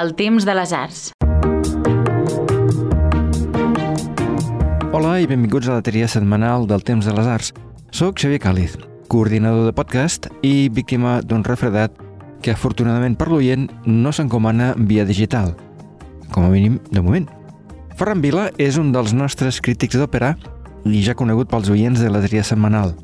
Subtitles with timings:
[0.00, 1.00] El temps de les arts.
[4.96, 7.50] Hola i benvinguts a la tria setmanal del Temps de les Arts.
[7.92, 8.78] Soc Xavier Càliz,
[9.12, 12.00] coordinador de podcast i víctima d'un refredat
[12.40, 15.52] que afortunadament per l'oient no s'encomana via digital.
[16.32, 17.28] Com a mínim, de moment.
[18.00, 20.32] Ferran Vila és un dels nostres crítics d'òpera
[20.88, 22.96] i ja conegut pels oients de la tria setmanal.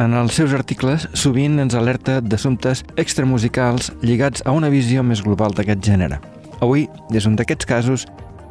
[0.00, 5.52] En els seus articles sovint ens alerta d'assumptes extramusicals lligats a una visió més global
[5.52, 6.16] d'aquest gènere.
[6.64, 8.06] Avui és un d'aquests casos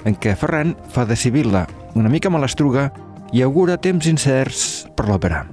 [0.06, 1.66] en què Ferran fa de Sibilla
[1.98, 2.92] una mica malastruga
[3.34, 5.48] i augura temps incerts per l'òpera.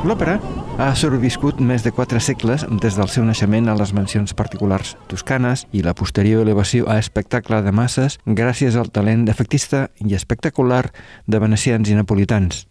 [0.00, 0.38] L'òpera
[0.80, 5.66] ha sobreviscut més de quatre segles des del seu naixement a les mansions particulars toscanes
[5.76, 10.86] i la posterior elevació a espectacle de masses gràcies al talent efectista i espectacular
[11.28, 12.64] de venecians i napolitans.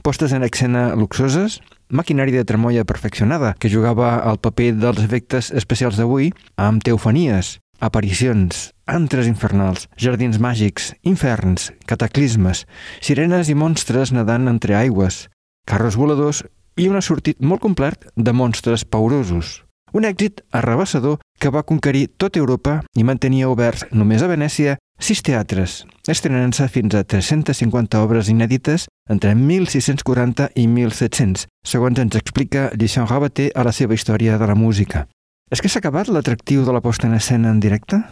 [0.00, 1.60] Postes en escena luxoses,
[1.92, 8.70] maquinari de tremolla perfeccionada que jugava al paper dels efectes especials d'avui amb teofanies, aparicions,
[8.88, 12.64] antres infernals, jardins màgics, inferns, cataclismes,
[13.04, 15.26] sirenes i monstres nedant entre aigües,
[15.68, 16.42] carros voladors
[16.80, 19.62] i un assortit molt complet de monstres paurosos.
[19.92, 25.22] Un èxit arrabassador que va conquerir tota Europa i mantenia oberts només a Venècia sis
[25.22, 33.06] teatres, estrenant-se fins a 350 obres inèdites entre 1640 i 1700, segons ens explica Lucien
[33.06, 35.06] Rabaté a la seva història de la música.
[35.50, 38.02] És que s'ha acabat l'atractiu de la posta en escena en directe?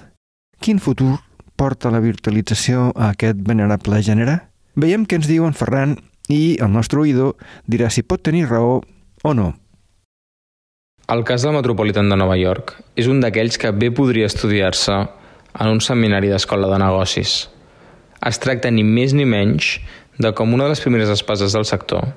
[0.62, 1.19] Quin futur
[1.57, 4.39] porta la virtualització a aquest venerable gènere?
[4.77, 5.99] Veiem què ens diu en Ferran
[6.32, 8.80] i el nostre oïdor dirà si pot tenir raó
[9.22, 9.52] o no.
[11.06, 15.70] El cas del Metropolitan de Nova York és un d'aquells que bé podria estudiar-se en
[15.70, 17.47] un seminari d'escola de negocis.
[18.27, 19.76] Es tracta ni més ni menys
[20.19, 22.09] de com una de les primeres espases del sector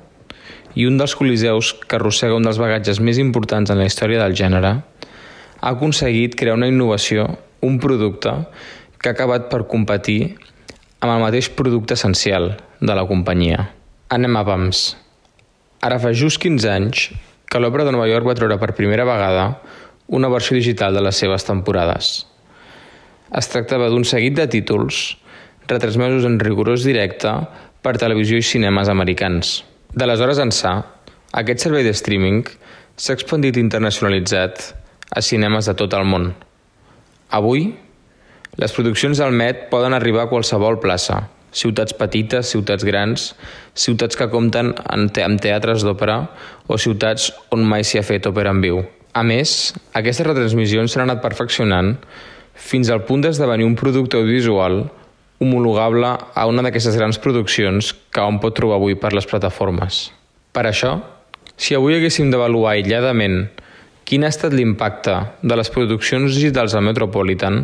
[0.75, 4.37] i un dels coliseus que arrossega un dels bagatges més importants en la història del
[4.37, 4.75] gènere,
[5.59, 7.25] ha aconseguit crear una innovació,
[7.61, 8.31] un producte,
[8.99, 10.35] que ha acabat per competir
[10.99, 13.69] amb el mateix producte essencial de la companyia.
[14.09, 14.95] Anem a pams.
[15.85, 17.01] Ara fa just 15 anys
[17.45, 19.43] que l'Òpera de Nova York va treure per primera vegada
[20.17, 22.09] una versió digital de les seves temporades.
[23.37, 25.03] Es tractava d'un seguit de títols
[25.69, 27.35] retransmesos en rigorós directe
[27.85, 29.59] per televisió i cinemes americans.
[29.93, 30.73] D'aleshores ençà,
[31.37, 32.47] aquest servei de streaming
[32.97, 34.71] s'ha expandit internacionalitzat
[35.13, 36.31] a cinemes de tot el món.
[37.29, 37.75] Avui,
[38.57, 43.33] les produccions del Met poden arribar a qualsevol plaça, ciutats petites, ciutats grans,
[43.73, 46.21] ciutats que compten amb teatres d'òpera
[46.67, 48.83] o ciutats on mai s'hi ha fet òpera en viu.
[49.13, 51.95] A més, aquestes retransmissions s'han anat perfeccionant
[52.53, 54.83] fins al punt d'esdevenir un producte audiovisual
[55.39, 60.09] homologable a una d'aquestes grans produccions que hom pot trobar avui per les plataformes.
[60.51, 60.97] Per això,
[61.55, 63.47] si avui haguéssim d'avaluar aïlladament
[64.09, 67.63] quin ha estat l'impacte de les produccions digitals al Metropolitan,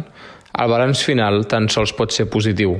[0.55, 2.77] el balanç final tan sols pot ser positiu.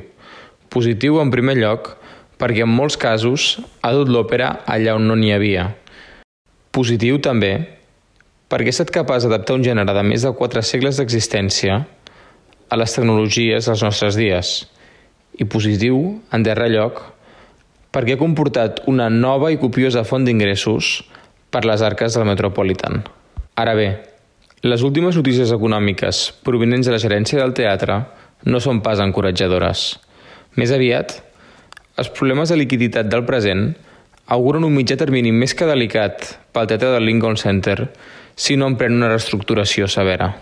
[0.74, 1.94] Positiu, en primer lloc,
[2.42, 5.70] perquè en molts casos ha dut l'òpera allà on no n'hi havia.
[6.76, 7.54] Positiu, també,
[8.52, 11.82] perquè ha estat capaç d'adaptar un gènere de més de quatre segles d'existència
[12.70, 14.56] a les tecnologies dels nostres dies–
[15.38, 17.02] i positiu, en darrer lloc,
[17.92, 21.02] perquè ha comportat una nova i copiosa font d'ingressos
[21.52, 23.04] per les arques del Metropolitan.
[23.56, 23.90] Ara bé,
[24.64, 28.02] les últimes notícies econòmiques provenents de la gerència del teatre
[28.46, 29.96] no són pas encoratjadores.
[30.56, 31.18] Més aviat,
[32.00, 33.70] els problemes de liquiditat del present
[34.32, 37.92] auguren un mitjà termini més que delicat pel teatre del Lincoln Center
[38.36, 40.34] si no empren una reestructuració severa.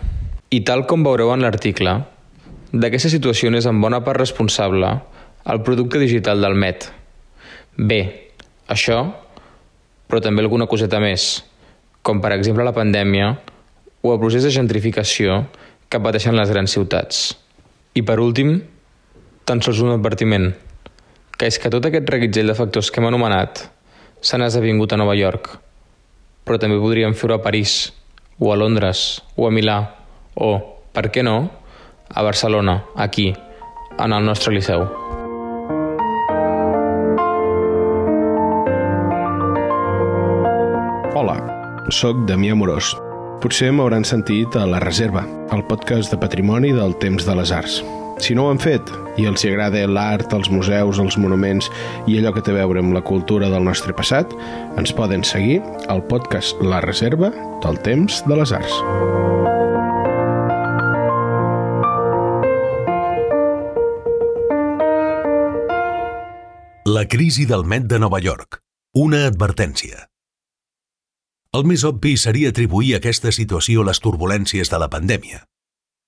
[0.50, 1.98] I tal com veureu en l'article,
[2.74, 4.88] D'aquesta situació és en bona part responsable
[5.52, 6.88] el producte digital del Met.
[7.78, 8.00] Bé,
[8.66, 8.96] això,
[10.10, 11.44] però també alguna coseta més,
[12.02, 13.28] com per exemple la pandèmia
[14.02, 15.44] o el procés de gentrificació
[15.86, 17.20] que pateixen les grans ciutats.
[17.94, 18.56] I per últim,
[19.44, 20.52] tan sols un advertiment,
[21.36, 23.66] que és que tot aquest reguitzell de factors que hem anomenat
[24.24, 25.50] s'han esdevingut a Nova York,
[26.44, 27.92] però també podríem fer-ho a París,
[28.40, 29.78] o a Londres, o a Milà,
[30.34, 30.56] o,
[30.96, 31.36] per què no,
[32.08, 33.34] a Barcelona, aquí,
[33.98, 34.86] en el nostre Liceu.
[41.14, 41.36] Hola,
[41.92, 42.94] sóc Damià Morós.
[43.44, 47.82] Potser m'hauran sentit a La Reserva, el podcast de patrimoni del temps de les arts.
[48.18, 48.90] Si no ho han fet
[49.20, 51.70] i els hi agrada l'art, els museus, els monuments
[52.06, 54.32] i allò que té a veure amb la cultura del nostre passat,
[54.78, 55.60] ens poden seguir
[55.92, 57.32] al podcast La Reserva
[57.64, 58.80] del Temps de les Arts.
[66.84, 68.60] La crisi del Met de Nova York.
[68.94, 70.04] Una advertència.
[71.54, 75.40] El més obvi seria atribuir aquesta situació a les turbulències de la pandèmia,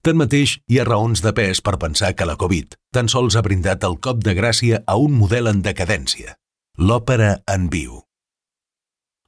[0.06, 3.82] Tanmateix, hi ha raons de pes per pensar que la Covid tan sols ha brindat
[3.88, 6.36] el cop de gràcia a un model en decadència,
[6.78, 7.96] l'òpera en viu.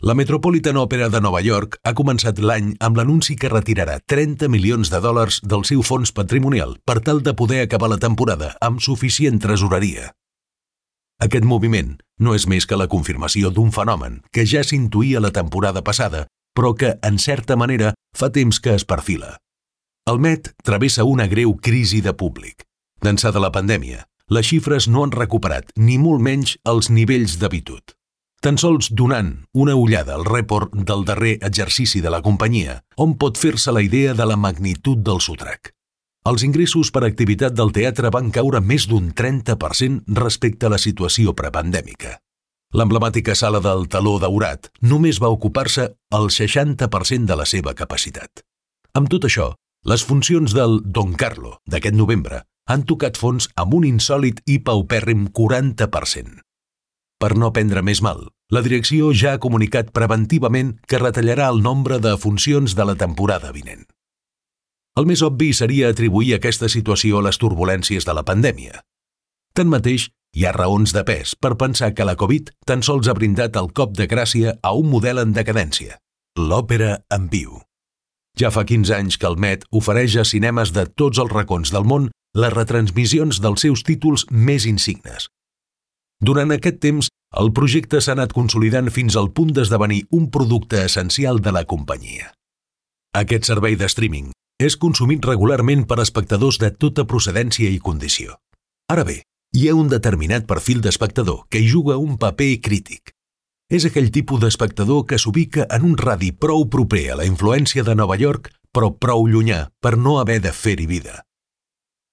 [0.06, 4.92] La Metropolitan Opera de Nova York ha començat l'any amb l'anunci que retirarà 30 milions
[4.92, 9.42] de dòlars del seu fons patrimonial per tal de poder acabar la temporada amb suficient
[9.42, 10.12] tresoreria.
[11.18, 15.82] Aquest moviment no és més que la confirmació d'un fenomen que ja s'intuïa la temporada
[15.82, 19.34] passada, però que, en certa manera, fa temps que es perfila.
[20.08, 22.62] El Met travessa una greu crisi de públic.
[23.04, 27.92] D'ençà de la pandèmia, les xifres no han recuperat ni molt menys els nivells d'habitud.
[28.40, 33.36] Tan sols donant una ullada al rèport del darrer exercici de la companyia, on pot
[33.36, 35.74] fer-se la idea de la magnitud del sotrac.
[36.24, 41.36] Els ingressos per activitat del teatre van caure més d'un 30% respecte a la situació
[41.36, 42.16] prepandèmica.
[42.72, 48.46] L'emblemàtica sala del Taló Daurat només va ocupar-se el 60% de la seva capacitat.
[48.96, 49.52] Amb tot això,
[49.84, 55.28] les funcions del Don Carlo d'aquest novembre han tocat fons amb un insòlid i paupèrrim
[55.32, 56.42] 40%.
[57.18, 61.98] Per no prendre més mal, la direcció ja ha comunicat preventivament que retallarà el nombre
[61.98, 63.86] de funcions de la temporada vinent.
[64.98, 68.82] El més obvi seria atribuir aquesta situació a les turbulències de la pandèmia.
[69.54, 73.56] Tanmateix, hi ha raons de pes per pensar que la Covid tan sols ha brindat
[73.56, 75.98] el cop de gràcia a un model en decadència,
[76.36, 77.67] l'òpera en viu.
[78.38, 81.84] Ja fa 15 anys que el Met ofereix a cinemes de tots els racons del
[81.84, 85.26] món les retransmissions dels seus títols més insignes,
[86.20, 87.08] durant aquest temps,
[87.38, 92.32] el projecte s'ha anat consolidant fins al punt d'esdevenir un producte essencial de la companyia.
[93.14, 98.34] Aquest servei de streaming és consumit regularment per espectadors de tota procedència i condició.
[98.90, 99.20] Ara bé,
[99.54, 103.14] hi ha un determinat perfil d'espectador que hi juga un paper crític.
[103.68, 107.94] És aquell tipus d'espectador que s'ubica en un radi prou proper a la influència de
[107.94, 111.18] Nova York, però prou llunyà per no haver de fer-hi vida.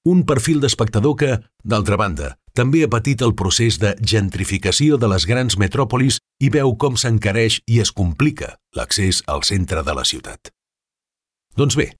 [0.05, 5.23] Un perfil d'espectador que, d'altra banda, també ha patit el procés de gentrificació de les
[5.25, 10.51] grans metròpolis i veu com s'encareix i es complica l'accés al centre de la ciutat.
[11.55, 11.93] Doncs bé,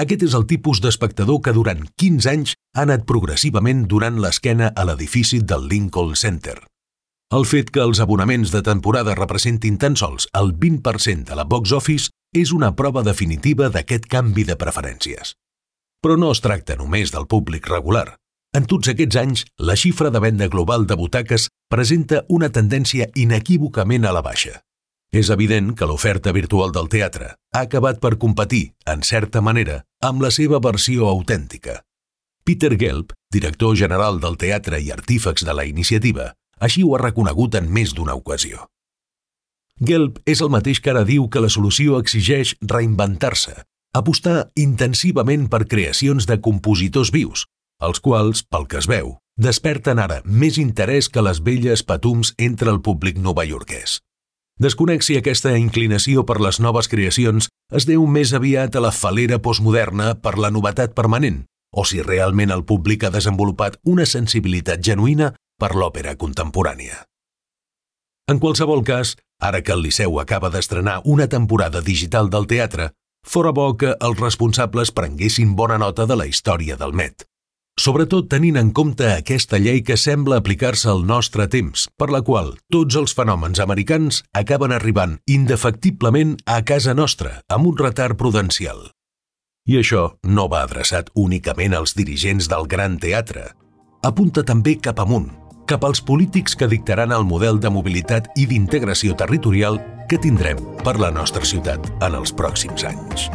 [0.00, 4.88] aquest és el tipus d'espectador que durant 15 anys ha anat progressivament donant l'esquena a
[4.88, 6.56] l'edifici del Lincoln Center.
[7.32, 11.70] El fet que els abonaments de temporada representin tan sols el 20% de la box
[11.72, 15.30] office és una prova definitiva d'aquest canvi de preferències.
[16.04, 18.18] Però no es tracta només del públic regular.
[18.52, 24.04] En tots aquests anys, la xifra de venda global de butaques presenta una tendència inequívocament
[24.04, 24.58] a la baixa.
[25.08, 30.20] És evident que l'oferta virtual del teatre ha acabat per competir, en certa manera, amb
[30.20, 31.80] la seva versió autèntica.
[32.44, 37.58] Peter Gelb, director general del teatre i artífex de la iniciativa, així ho ha reconegut
[37.58, 38.68] en més d'una ocasió.
[39.82, 43.56] Gelb és el mateix que ara diu que la solució exigeix reinventar-se,
[43.98, 47.48] apostar intensivament per creacions de compositors vius,
[47.82, 52.70] els quals, pel que es veu, desperten ara més interès que les velles patums entre
[52.70, 53.98] el públic novaiorquès.
[54.62, 59.40] Desconec si aquesta inclinació per les noves creacions es deu més aviat a la falera
[59.42, 61.42] postmoderna per la novetat permanent,
[61.72, 67.04] o si realment el públic ha desenvolupat una sensibilitat genuïna per l'òpera contemporània.
[68.30, 72.92] En qualsevol cas, ara que el Liceu acaba d'estrenar una temporada digital del teatre,
[73.22, 77.30] fora bo que els responsables prenguessin bona nota de la història del Met
[77.80, 82.54] sobretot tenint en compte aquesta llei que sembla aplicar-se al nostre temps, per la qual
[82.72, 88.90] tots els fenòmens americans acaben arribant indefectiblement a casa nostra amb un retard prudencial.
[89.66, 93.52] I això no va adreçat únicament als dirigents del gran teatre.
[94.02, 95.30] Apunta també cap amunt,
[95.66, 99.78] cap als polítics que dictaran el model de mobilitat i d'integració territorial
[100.10, 103.30] que tindrem per la nostra ciutat en els pròxims anys.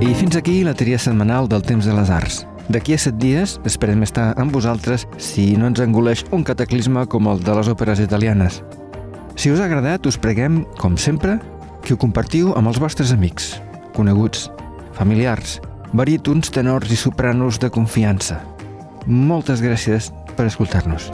[0.00, 2.44] I fins aquí la tria setmanal del Temps de les Arts.
[2.70, 7.28] D'aquí a set dies esperem estar amb vosaltres si no ens engoleix un cataclisme com
[7.30, 8.62] el de les òperes italianes.
[9.36, 11.36] Si us ha agradat, us preguem, com sempre,
[11.84, 13.56] que ho compartiu amb els vostres amics,
[13.94, 14.48] coneguts,
[14.96, 15.60] familiars,
[15.92, 18.40] barítons, tenors i sopranos de confiança.
[19.06, 21.10] Moltes gràcies per escoltar-nos.